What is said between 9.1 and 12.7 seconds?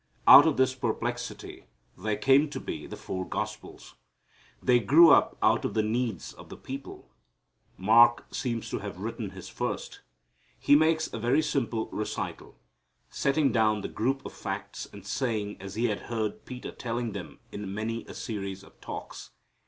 his first. He makes a very simple recital,